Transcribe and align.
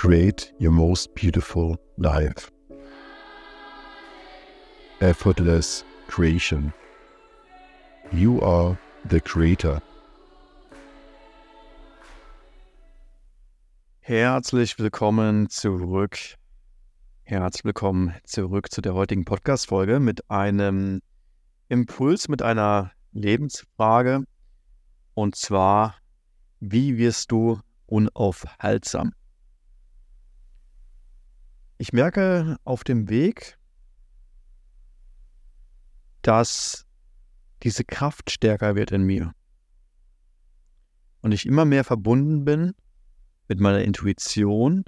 create 0.00 0.50
your 0.58 0.72
most 0.72 1.14
beautiful 1.14 1.76
life. 1.98 2.50
Effortless 5.02 5.84
creation. 6.08 6.72
You 8.10 8.40
are 8.40 8.78
the 9.10 9.20
creator. 9.20 9.82
Herzlich 14.00 14.78
willkommen 14.78 15.50
zurück. 15.50 16.16
Herzlich 17.24 17.66
willkommen 17.66 18.14
zurück 18.24 18.72
zu 18.72 18.80
der 18.80 18.94
heutigen 18.94 19.26
Podcast-Folge 19.26 20.00
mit 20.00 20.30
einem 20.30 21.02
Impuls, 21.68 22.30
mit 22.30 22.40
einer 22.40 22.90
Lebensfrage. 23.12 24.24
Und 25.12 25.36
zwar, 25.36 25.96
wie 26.58 26.96
wirst 26.96 27.30
du 27.32 27.60
unaufhaltsam? 27.84 29.12
Ich 31.80 31.94
merke 31.94 32.58
auf 32.64 32.84
dem 32.84 33.08
Weg, 33.08 33.56
dass 36.20 36.84
diese 37.62 37.84
Kraft 37.84 38.30
stärker 38.30 38.74
wird 38.74 38.90
in 38.90 39.04
mir. 39.04 39.32
Und 41.22 41.32
ich 41.32 41.46
immer 41.46 41.64
mehr 41.64 41.82
verbunden 41.82 42.44
bin 42.44 42.74
mit 43.48 43.60
meiner 43.60 43.80
Intuition, 43.80 44.84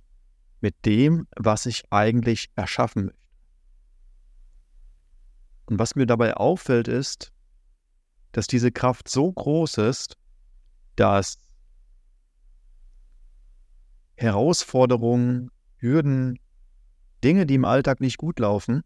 mit 0.61 0.85
dem, 0.85 1.27
was 1.35 1.65
ich 1.65 1.91
eigentlich 1.91 2.51
erschaffen 2.57 3.07
möchte. 3.07 3.19
Und 5.65 5.79
was 5.79 5.95
mir 5.95 6.05
dabei 6.05 6.35
auffällt, 6.35 6.89
ist, 6.89 7.33
dass 8.33 8.47
diese 8.47 8.71
Kraft 8.71 9.09
so 9.09 9.33
groß 9.33 9.79
ist, 9.79 10.19
dass 10.97 11.39
Herausforderungen, 14.15 15.51
Hürden, 15.79 16.39
Dinge, 17.23 17.47
die 17.47 17.55
im 17.55 17.65
Alltag 17.65 18.01
nicht 18.01 18.19
gut 18.19 18.39
laufen, 18.39 18.83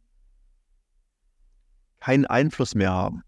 keinen 2.01 2.27
Einfluss 2.27 2.75
mehr 2.75 2.93
haben. 2.93 3.23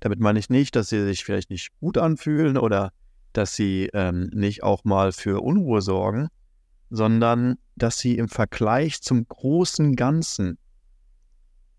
Damit 0.00 0.20
meine 0.20 0.38
ich 0.38 0.50
nicht, 0.50 0.76
dass 0.76 0.88
sie 0.88 1.04
sich 1.04 1.24
vielleicht 1.24 1.50
nicht 1.50 1.70
gut 1.80 1.98
anfühlen 1.98 2.58
oder 2.58 2.92
dass 3.32 3.54
sie 3.54 3.90
ähm, 3.94 4.30
nicht 4.32 4.62
auch 4.62 4.84
mal 4.84 5.12
für 5.12 5.42
Unruhe 5.42 5.82
sorgen, 5.82 6.28
sondern 6.90 7.56
dass 7.76 7.98
sie 7.98 8.16
im 8.18 8.28
Vergleich 8.28 9.02
zum 9.02 9.26
großen 9.26 9.96
Ganzen 9.96 10.58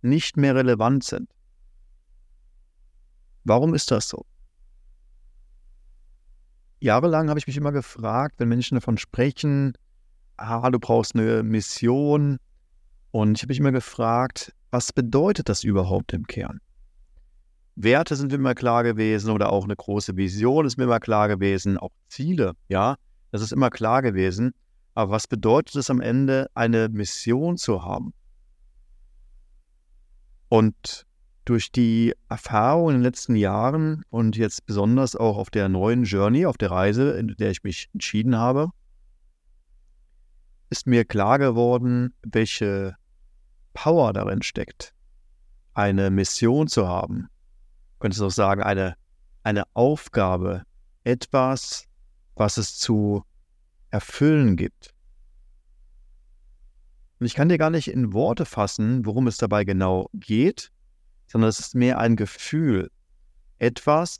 nicht 0.01 0.37
mehr 0.37 0.55
relevant 0.55 1.03
sind. 1.03 1.29
Warum 3.43 3.73
ist 3.73 3.91
das 3.91 4.09
so? 4.09 4.25
Jahrelang 6.79 7.29
habe 7.29 7.39
ich 7.39 7.47
mich 7.47 7.57
immer 7.57 7.71
gefragt, 7.71 8.35
wenn 8.39 8.49
Menschen 8.49 8.75
davon 8.75 8.97
sprechen, 8.97 9.73
ah, 10.37 10.69
du 10.69 10.79
brauchst 10.79 11.15
eine 11.15 11.43
Mission. 11.43 12.37
Und 13.11 13.37
ich 13.37 13.43
habe 13.43 13.51
mich 13.51 13.59
immer 13.59 13.71
gefragt, 13.71 14.53
was 14.71 14.91
bedeutet 14.91 15.47
das 15.49 15.63
überhaupt 15.63 16.13
im 16.13 16.27
Kern? 16.27 16.59
Werte 17.75 18.15
sind 18.15 18.31
mir 18.31 18.35
immer 18.35 18.55
klar 18.55 18.83
gewesen 18.83 19.31
oder 19.31 19.51
auch 19.51 19.65
eine 19.65 19.75
große 19.75 20.15
Vision 20.15 20.65
ist 20.65 20.77
mir 20.77 20.85
immer 20.85 20.99
klar 20.99 21.27
gewesen, 21.27 21.77
auch 21.77 21.91
Ziele, 22.07 22.53
ja, 22.69 22.95
das 23.31 23.41
ist 23.41 23.51
immer 23.51 23.69
klar 23.69 24.01
gewesen. 24.01 24.53
Aber 24.93 25.11
was 25.11 25.27
bedeutet 25.27 25.75
es 25.75 25.89
am 25.89 25.99
Ende, 25.99 26.49
eine 26.53 26.87
Mission 26.87 27.57
zu 27.57 27.83
haben? 27.83 28.13
Und 30.47 31.05
durch 31.43 31.71
die 31.71 32.13
Erfahrung 32.29 32.89
in 32.89 32.95
den 32.95 33.03
letzten 33.03 33.35
Jahren 33.35 34.03
und 34.09 34.37
jetzt 34.37 34.65
besonders 34.65 35.15
auch 35.15 35.37
auf 35.37 35.49
der 35.49 35.67
neuen 35.67 36.05
Journey, 36.05 36.45
auf 36.45 36.57
der 36.57 36.71
Reise, 36.71 37.11
in 37.11 37.35
der 37.37 37.51
ich 37.51 37.63
mich 37.63 37.89
entschieden 37.93 38.37
habe, 38.37 38.69
ist 40.69 40.87
mir 40.87 41.05
klar 41.05 41.39
geworden, 41.39 42.13
welche 42.23 42.95
Power 43.73 44.13
darin 44.13 44.41
steckt, 44.41 44.93
eine 45.73 46.09
Mission 46.09 46.67
zu 46.67 46.87
haben. 46.87 47.27
Könntest 47.99 48.21
du 48.21 48.27
auch 48.27 48.31
sagen, 48.31 48.63
eine, 48.63 48.95
eine 49.43 49.63
Aufgabe, 49.73 50.63
etwas, 51.03 51.85
was 52.35 52.57
es 52.57 52.77
zu 52.77 53.23
erfüllen 53.91 54.57
gibt. 54.57 54.93
Und 57.19 57.27
ich 57.27 57.35
kann 57.35 57.49
dir 57.49 57.57
gar 57.57 57.69
nicht 57.69 57.87
in 57.87 58.13
Worte 58.13 58.45
fassen, 58.45 59.05
worum 59.05 59.27
es 59.27 59.37
dabei 59.37 59.63
genau 59.63 60.09
geht, 60.13 60.71
sondern 61.27 61.49
es 61.49 61.59
ist 61.59 61.75
mehr 61.75 61.99
ein 61.99 62.15
Gefühl, 62.15 62.91
etwas, 63.57 64.19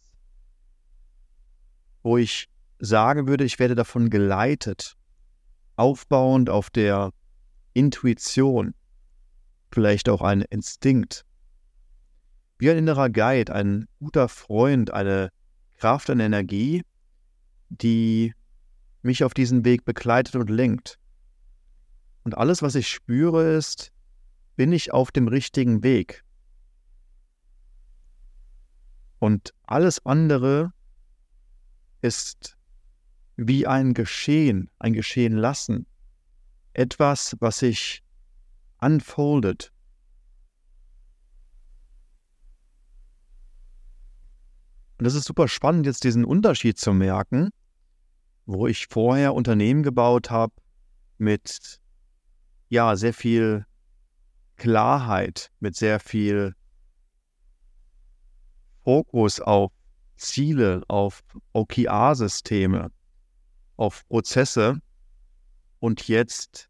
wo 2.04 2.18
ich 2.18 2.50
sagen 2.80 3.28
würde, 3.28 3.44
ich 3.44 3.60
werde 3.60 3.76
davon 3.76 4.10
geleitet 4.10 4.96
aufbauend 5.76 6.50
auf 6.50 6.70
der 6.70 7.12
Intuition, 7.74 8.74
vielleicht 9.72 10.10
auch 10.10 10.22
ein 10.22 10.42
Instinkt. 10.42 11.26
Wie 12.58 12.70
ein 12.70 12.78
innerer 12.78 13.10
Guide, 13.10 13.54
ein 13.54 13.88
guter 14.00 14.30
Freund, 14.30 14.92
eine 14.92 15.30
Kraft, 15.78 16.10
eine 16.10 16.24
Energie, 16.24 16.84
die 17.70 18.34
mich 19.02 19.24
auf 19.24 19.34
diesen 19.34 19.66
Weg 19.66 19.84
begleitet 19.84 20.36
und 20.36 20.50
lenkt. 20.50 20.98
Und 22.24 22.38
alles, 22.38 22.62
was 22.62 22.76
ich 22.76 22.88
spüre, 22.88 23.56
ist, 23.56 23.92
bin 24.56 24.72
ich 24.72 24.94
auf 24.94 25.12
dem 25.12 25.28
richtigen 25.28 25.84
Weg? 25.84 26.24
Und 29.20 29.54
alles 29.64 30.06
andere 30.06 30.72
ist 32.02 32.58
wie 33.38 33.68
ein 33.68 33.94
Geschehen, 33.94 34.70
ein 34.80 34.94
Geschehen 34.94 35.36
lassen. 35.36 35.86
Etwas, 36.74 37.36
was 37.40 37.60
sich 37.60 38.04
unfoldet. 38.80 39.72
Und 44.98 45.06
das 45.06 45.16
ist 45.16 45.26
super 45.26 45.48
spannend, 45.48 45.86
jetzt 45.86 46.04
diesen 46.04 46.24
Unterschied 46.24 46.78
zu 46.78 46.94
merken, 46.94 47.50
wo 48.46 48.68
ich 48.68 48.88
vorher 48.88 49.34
Unternehmen 49.34 49.84
gebaut 49.84 50.30
habe 50.30 50.54
mit 51.18 51.80
ja 52.70 52.96
sehr 52.96 53.14
viel 53.14 53.66
Klarheit, 54.56 55.52
mit 55.60 55.76
sehr 55.76 56.00
viel 56.00 56.56
Fokus 58.84 59.42
auf 59.42 59.72
Ziele, 60.16 60.84
auf 60.88 61.24
OKR-Systeme, 61.54 62.92
auf 63.78 64.08
Prozesse 64.08 64.80
und 65.80 66.08
jetzt 66.08 66.70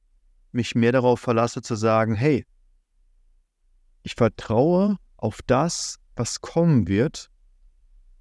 mich 0.51 0.75
mehr 0.75 0.91
darauf 0.91 1.19
verlasse 1.19 1.61
zu 1.61 1.75
sagen, 1.75 2.15
hey, 2.15 2.45
ich 4.03 4.15
vertraue 4.15 4.97
auf 5.17 5.41
das, 5.47 5.99
was 6.15 6.41
kommen 6.41 6.87
wird 6.87 7.29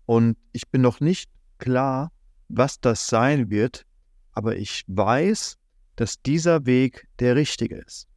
und 0.06 0.36
ich 0.52 0.68
bin 0.68 0.82
noch 0.82 1.00
nicht 1.00 1.30
klar, 1.58 2.12
was 2.48 2.80
das 2.80 3.06
sein 3.06 3.50
wird, 3.50 3.86
aber 4.32 4.56
ich 4.56 4.84
weiß, 4.86 5.56
dass 5.96 6.20
dieser 6.22 6.66
Weg 6.66 7.08
der 7.18 7.36
richtige 7.36 7.76
ist. 7.76 8.08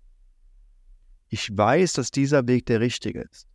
Ich 1.29 1.55
weiß, 1.55 1.93
dass 1.93 2.11
dieser 2.11 2.47
Weg 2.47 2.65
der 2.65 2.79
richtige 2.79 3.21
ist. 3.21 3.47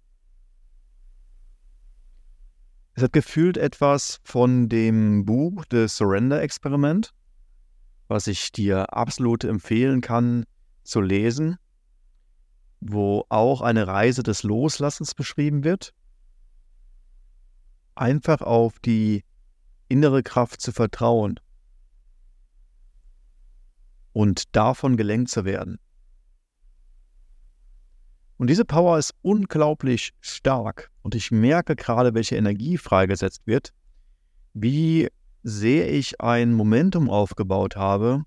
Es 2.94 3.02
hat 3.02 3.12
gefühlt 3.12 3.56
etwas 3.56 4.20
von 4.22 4.68
dem 4.68 5.24
Buch 5.24 5.64
The 5.70 5.88
Surrender 5.88 6.42
Experiment, 6.42 7.14
was 8.08 8.26
ich 8.26 8.52
dir 8.52 8.92
absolut 8.92 9.44
empfehlen 9.44 10.02
kann 10.02 10.44
zu 10.82 11.00
lesen, 11.00 11.56
wo 12.80 13.24
auch 13.30 13.62
eine 13.62 13.86
Reise 13.86 14.22
des 14.22 14.42
Loslassens 14.42 15.14
beschrieben 15.14 15.64
wird. 15.64 15.94
Einfach 17.94 18.42
auf 18.42 18.78
die 18.80 19.24
innere 19.88 20.22
Kraft 20.22 20.60
zu 20.60 20.72
vertrauen 20.72 21.40
und 24.12 24.54
davon 24.54 24.96
gelenkt 24.96 25.30
zu 25.30 25.44
werden. 25.44 25.78
Und 28.42 28.48
diese 28.48 28.64
Power 28.64 28.98
ist 28.98 29.14
unglaublich 29.22 30.14
stark. 30.20 30.90
Und 31.02 31.14
ich 31.14 31.30
merke 31.30 31.76
gerade, 31.76 32.12
welche 32.12 32.34
Energie 32.34 32.76
freigesetzt 32.76 33.46
wird, 33.46 33.72
wie 34.52 35.08
sehr 35.44 35.92
ich 35.92 36.20
ein 36.20 36.52
Momentum 36.52 37.08
aufgebaut 37.08 37.76
habe, 37.76 38.24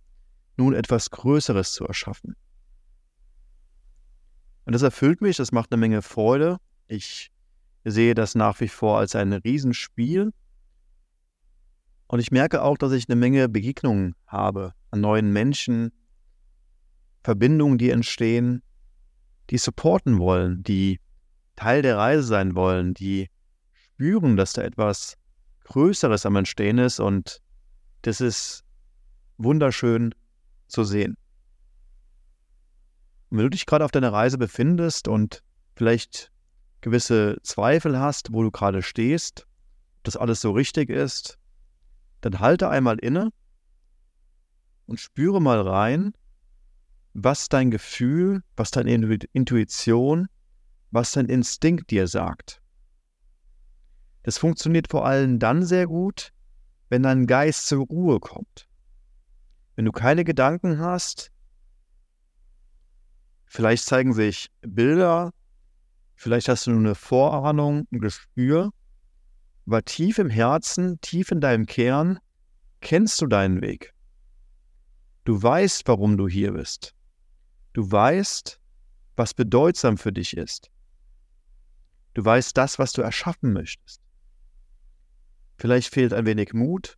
nun 0.55 0.73
etwas 0.73 1.11
Größeres 1.11 1.73
zu 1.73 1.85
erschaffen. 1.85 2.37
Und 4.63 4.71
das 4.71 4.83
erfüllt 4.83 5.19
mich, 5.19 5.35
das 5.35 5.51
macht 5.51 5.73
eine 5.73 5.81
Menge 5.81 6.01
Freude. 6.01 6.59
Ich 6.87 7.29
sehe 7.83 8.15
das 8.15 8.35
nach 8.35 8.61
wie 8.61 8.69
vor 8.69 8.99
als 8.99 9.17
ein 9.17 9.33
Riesenspiel. 9.33 10.31
Und 12.07 12.19
ich 12.21 12.31
merke 12.31 12.61
auch, 12.61 12.77
dass 12.77 12.93
ich 12.93 13.09
eine 13.09 13.17
Menge 13.17 13.49
Begegnungen 13.49 14.15
habe 14.27 14.71
an 14.91 15.01
neuen 15.01 15.33
Menschen, 15.33 15.91
Verbindungen, 17.21 17.77
die 17.77 17.89
entstehen, 17.89 18.61
die 19.49 19.57
supporten 19.57 20.19
wollen, 20.19 20.63
die 20.63 20.99
Teil 21.55 21.81
der 21.81 21.97
Reise 21.97 22.23
sein 22.23 22.55
wollen, 22.55 22.93
die 22.93 23.29
spüren, 23.73 24.35
dass 24.35 24.53
da 24.53 24.61
etwas 24.63 25.17
Größeres 25.65 26.25
am 26.25 26.35
Entstehen 26.35 26.77
ist 26.77 26.99
und 26.99 27.41
das 28.01 28.21
ist 28.21 28.63
wunderschön 29.37 30.13
zu 30.67 30.83
sehen. 30.83 31.17
Und 33.29 33.37
wenn 33.37 33.45
du 33.45 33.49
dich 33.49 33.65
gerade 33.65 33.83
auf 33.83 33.91
deiner 33.91 34.13
Reise 34.13 34.37
befindest 34.37 35.07
und 35.07 35.43
vielleicht 35.75 36.31
gewisse 36.81 37.37
Zweifel 37.41 37.99
hast, 37.99 38.31
wo 38.31 38.43
du 38.43 38.51
gerade 38.51 38.83
stehst, 38.83 39.47
ob 39.97 40.03
das 40.03 40.17
alles 40.17 40.41
so 40.41 40.51
richtig 40.51 40.89
ist, 40.89 41.39
dann 42.21 42.39
halte 42.39 42.69
einmal 42.69 42.99
inne 42.99 43.31
und 44.85 44.99
spüre 44.99 45.41
mal 45.41 45.61
rein, 45.61 46.13
was 47.15 47.47
dein 47.47 47.71
Gefühl, 47.71 48.43
was 48.57 48.71
deine 48.71 48.91
Intuition, 49.31 50.27
was 50.91 51.13
dein 51.13 51.27
Instinkt 51.27 51.89
dir 51.89 52.07
sagt. 52.07 52.61
Das 54.23 54.37
funktioniert 54.37 54.89
vor 54.89 55.05
allem 55.05 55.39
dann 55.39 55.63
sehr 55.63 55.87
gut, 55.87 56.33
wenn 56.89 57.03
dein 57.03 57.25
Geist 57.25 57.67
zur 57.67 57.85
Ruhe 57.85 58.19
kommt. 58.19 58.67
Wenn 59.75 59.85
du 59.85 59.93
keine 59.93 60.25
Gedanken 60.25 60.79
hast, 60.79 61.31
vielleicht 63.45 63.85
zeigen 63.85 64.13
sich 64.13 64.49
Bilder, 64.61 65.31
vielleicht 66.15 66.49
hast 66.49 66.67
du 66.67 66.71
nur 66.71 66.79
eine 66.79 66.95
Vorahnung, 66.95 67.87
ein 67.91 67.99
Gespür, 67.99 68.71
aber 69.65 69.85
tief 69.85 70.17
im 70.17 70.29
Herzen, 70.29 70.99
tief 70.99 71.31
in 71.31 71.39
deinem 71.39 71.65
Kern 71.65 72.19
kennst 72.81 73.21
du 73.21 73.27
deinen 73.27 73.61
Weg. 73.61 73.93
Du 75.23 75.41
weißt, 75.41 75.87
warum 75.87 76.17
du 76.17 76.27
hier 76.27 76.51
bist. 76.51 76.94
Du 77.75 77.91
weißt, 77.91 78.61
was 79.17 79.33
bedeutsam 79.33 79.97
für 79.97 80.13
dich 80.13 80.37
ist. 80.37 80.71
Du 82.13 82.23
weißt 82.23 82.55
das, 82.55 82.79
was 82.79 82.93
du 82.93 83.01
erschaffen 83.01 83.51
möchtest. 83.51 84.01
Vielleicht 85.57 85.93
fehlt 85.93 86.13
ein 86.13 86.25
wenig 86.25 86.53
Mut, 86.53 86.97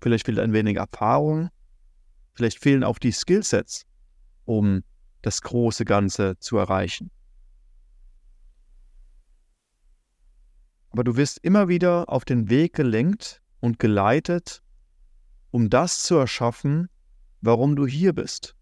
vielleicht 0.00 0.24
fehlt 0.24 0.38
ein 0.38 0.54
wenig 0.54 0.78
Erfahrung, 0.78 1.50
vielleicht 2.32 2.58
fehlen 2.58 2.82
auch 2.82 2.98
die 2.98 3.12
Skillsets, 3.12 3.84
um 4.46 4.82
das 5.20 5.42
große 5.42 5.84
Ganze 5.84 6.38
zu 6.38 6.56
erreichen. 6.56 7.10
Aber 10.88 11.04
du 11.04 11.16
wirst 11.16 11.36
immer 11.36 11.68
wieder 11.68 12.08
auf 12.08 12.24
den 12.24 12.48
Weg 12.48 12.72
gelenkt 12.72 13.42
und 13.60 13.78
geleitet, 13.78 14.62
um 15.50 15.68
das 15.68 16.02
zu 16.02 16.14
erschaffen, 16.14 16.88
warum 17.42 17.76
du 17.76 17.86
hier 17.86 18.14
bist 18.14 18.56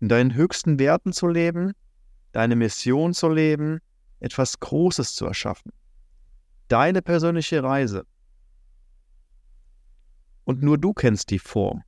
in 0.00 0.08
deinen 0.08 0.34
höchsten 0.34 0.78
Werten 0.78 1.12
zu 1.12 1.28
leben, 1.28 1.72
deine 2.32 2.56
Mission 2.56 3.14
zu 3.14 3.28
leben, 3.28 3.80
etwas 4.18 4.58
Großes 4.58 5.14
zu 5.14 5.26
erschaffen. 5.26 5.72
Deine 6.68 7.02
persönliche 7.02 7.62
Reise. 7.62 8.06
Und 10.44 10.62
nur 10.62 10.78
du 10.78 10.94
kennst 10.94 11.30
die 11.30 11.38
Form. 11.38 11.82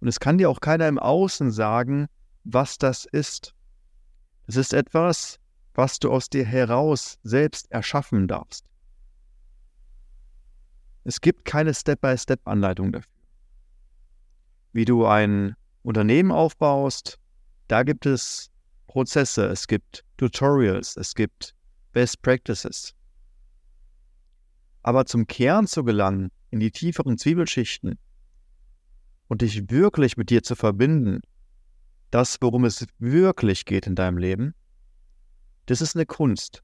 Und 0.00 0.08
es 0.08 0.20
kann 0.20 0.38
dir 0.38 0.50
auch 0.50 0.60
keiner 0.60 0.86
im 0.88 0.98
Außen 0.98 1.50
sagen, 1.50 2.08
was 2.44 2.76
das 2.76 3.06
ist. 3.06 3.54
Es 4.46 4.56
ist 4.56 4.74
etwas, 4.74 5.38
was 5.72 5.98
du 5.98 6.10
aus 6.10 6.28
dir 6.28 6.44
heraus 6.44 7.18
selbst 7.22 7.70
erschaffen 7.72 8.28
darfst. 8.28 8.66
Es 11.04 11.20
gibt 11.20 11.44
keine 11.44 11.72
Step-by-Step-Anleitung 11.72 12.92
dafür. 12.92 13.10
Wie 14.72 14.84
du 14.84 15.06
ein 15.06 15.56
Unternehmen 15.84 16.32
aufbaust, 16.32 17.18
da 17.68 17.82
gibt 17.82 18.06
es 18.06 18.50
Prozesse, 18.86 19.46
es 19.46 19.68
gibt 19.68 20.02
Tutorials, 20.16 20.96
es 20.96 21.14
gibt 21.14 21.54
Best 21.92 22.22
Practices. 22.22 22.94
Aber 24.82 25.04
zum 25.04 25.26
Kern 25.26 25.66
zu 25.66 25.84
gelangen, 25.84 26.30
in 26.50 26.60
die 26.60 26.70
tieferen 26.70 27.18
Zwiebelschichten 27.18 27.98
und 29.28 29.42
dich 29.42 29.70
wirklich 29.70 30.16
mit 30.16 30.30
dir 30.30 30.42
zu 30.42 30.56
verbinden, 30.56 31.20
das, 32.10 32.38
worum 32.40 32.64
es 32.64 32.86
wirklich 32.98 33.66
geht 33.66 33.86
in 33.86 33.94
deinem 33.94 34.16
Leben, 34.16 34.54
das 35.66 35.82
ist 35.82 35.96
eine 35.96 36.06
Kunst. 36.06 36.62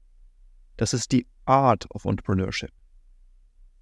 Das 0.77 0.93
ist 0.93 1.11
die 1.11 1.27
Art 1.45 1.85
of 1.91 2.05
Entrepreneurship. 2.05 2.71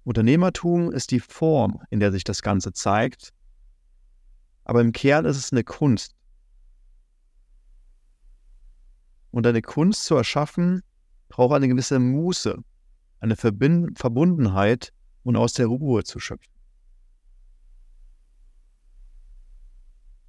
Unternehmertum 0.04 0.92
ist 0.92 1.12
die 1.12 1.20
Form, 1.20 1.80
in 1.88 2.00
der 2.00 2.12
sich 2.12 2.24
das 2.24 2.42
Ganze 2.42 2.72
zeigt 2.72 3.32
aber 4.64 4.80
im 4.80 4.92
Kern 4.92 5.24
ist 5.24 5.36
es 5.36 5.52
eine 5.52 5.64
Kunst. 5.64 6.14
Und 9.30 9.46
eine 9.46 9.62
Kunst 9.62 10.04
zu 10.04 10.16
erschaffen, 10.16 10.82
braucht 11.28 11.54
eine 11.54 11.68
gewisse 11.68 11.98
Muße, 11.98 12.56
eine 13.20 13.36
Verbind 13.36 13.98
Verbundenheit 13.98 14.92
und 15.22 15.36
aus 15.36 15.52
der 15.52 15.66
Ruhe 15.66 16.04
zu 16.04 16.18
schöpfen. 16.18 16.52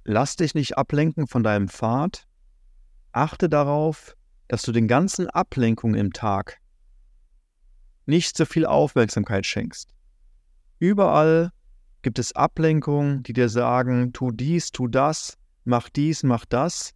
Lass 0.04 0.36
dich 0.36 0.54
nicht 0.54 0.76
ablenken 0.76 1.26
von 1.26 1.42
deinem 1.42 1.68
Pfad. 1.68 2.26
Achte 3.12 3.48
darauf, 3.48 4.16
dass 4.48 4.62
du 4.62 4.72
den 4.72 4.88
ganzen 4.88 5.28
Ablenkungen 5.28 5.94
im 5.94 6.12
Tag 6.12 6.60
nicht 8.06 8.36
so 8.36 8.44
viel 8.44 8.66
Aufmerksamkeit 8.66 9.46
schenkst. 9.46 9.94
Überall 10.78 11.52
gibt 12.02 12.18
es 12.18 12.34
Ablenkungen, 12.34 13.22
die 13.22 13.32
dir 13.32 13.48
sagen, 13.48 14.12
tu 14.12 14.30
dies, 14.30 14.70
tu 14.72 14.88
das, 14.88 15.38
mach 15.64 15.88
dies, 15.88 16.22
mach 16.22 16.44
das. 16.44 16.92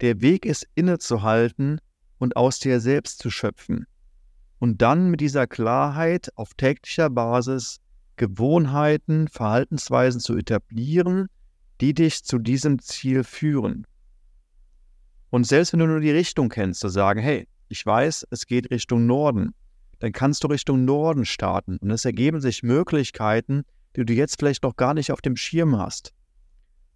Der 0.00 0.20
Weg 0.20 0.46
ist 0.46 0.66
innezuhalten 0.74 1.80
und 2.18 2.36
aus 2.36 2.58
dir 2.58 2.80
selbst 2.80 3.18
zu 3.18 3.30
schöpfen. 3.30 3.86
Und 4.58 4.82
dann 4.82 5.10
mit 5.10 5.20
dieser 5.20 5.46
Klarheit 5.46 6.30
auf 6.36 6.54
täglicher 6.54 7.10
Basis 7.10 7.80
Gewohnheiten, 8.16 9.28
Verhaltensweisen 9.28 10.20
zu 10.20 10.36
etablieren, 10.36 11.28
die 11.80 11.94
dich 11.94 12.22
zu 12.24 12.38
diesem 12.38 12.78
Ziel 12.78 13.24
führen. 13.24 13.86
Und 15.30 15.46
selbst 15.46 15.72
wenn 15.72 15.80
du 15.80 15.86
nur 15.86 16.00
die 16.00 16.12
Richtung 16.12 16.48
kennst, 16.48 16.80
zu 16.80 16.88
sagen, 16.88 17.20
hey, 17.20 17.48
ich 17.68 17.84
weiß, 17.84 18.26
es 18.30 18.46
geht 18.46 18.70
Richtung 18.70 19.06
Norden, 19.06 19.54
dann 19.98 20.12
kannst 20.12 20.44
du 20.44 20.48
Richtung 20.48 20.84
Norden 20.84 21.24
starten. 21.24 21.78
Und 21.78 21.90
es 21.90 22.04
ergeben 22.04 22.40
sich 22.40 22.62
Möglichkeiten, 22.62 23.64
die 23.96 24.04
du 24.04 24.12
jetzt 24.12 24.38
vielleicht 24.38 24.62
noch 24.62 24.76
gar 24.76 24.94
nicht 24.94 25.12
auf 25.12 25.20
dem 25.20 25.36
Schirm 25.36 25.78
hast. 25.78 26.12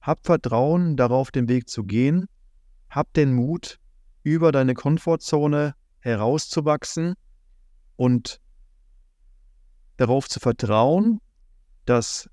Hab 0.00 0.24
Vertrauen 0.24 0.96
darauf, 0.96 1.30
den 1.30 1.48
Weg 1.48 1.68
zu 1.68 1.84
gehen. 1.84 2.26
Hab 2.90 3.12
den 3.12 3.34
Mut, 3.34 3.78
über 4.22 4.52
deine 4.52 4.74
Komfortzone 4.74 5.74
herauszuwachsen 6.00 7.14
und 7.96 8.40
darauf 9.96 10.28
zu 10.28 10.40
vertrauen, 10.40 11.20
dass 11.84 12.28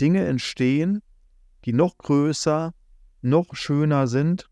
Dinge 0.00 0.26
entstehen, 0.26 1.02
die 1.64 1.72
noch 1.72 1.98
größer, 1.98 2.72
noch 3.22 3.54
schöner 3.54 4.06
sind, 4.06 4.48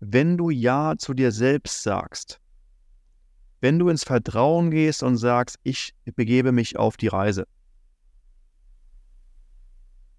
wenn 0.00 0.36
du 0.36 0.50
Ja 0.50 0.94
zu 0.98 1.14
dir 1.14 1.32
selbst 1.32 1.82
sagst. 1.82 2.40
Wenn 3.60 3.78
du 3.78 3.88
ins 3.88 4.04
Vertrauen 4.04 4.70
gehst 4.70 5.02
und 5.02 5.16
sagst, 5.16 5.58
ich 5.62 5.94
begebe 6.04 6.52
mich 6.52 6.76
auf 6.76 6.98
die 6.98 7.08
Reise. 7.08 7.46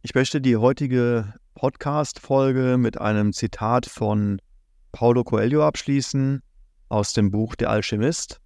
Ich 0.06 0.14
möchte 0.14 0.40
die 0.40 0.56
heutige 0.56 1.34
Podcast-Folge 1.56 2.78
mit 2.78 3.02
einem 3.02 3.34
Zitat 3.34 3.88
von 3.88 4.40
Paulo 4.92 5.24
Coelho 5.24 5.66
abschließen 5.66 6.44
aus 6.90 7.14
dem 7.14 7.32
Buch 7.32 7.56
Der 7.56 7.72
Alchemist. 7.72 8.40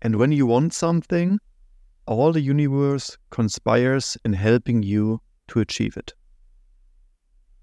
And 0.00 0.18
when 0.18 0.32
you 0.32 0.46
want 0.46 0.74
something, 0.74 1.38
all 2.04 2.34
the 2.34 2.46
universe 2.46 3.16
conspires 3.30 4.20
in 4.22 4.34
helping 4.34 4.82
you 4.82 5.20
to 5.46 5.60
achieve 5.60 5.98
it. 5.98 6.14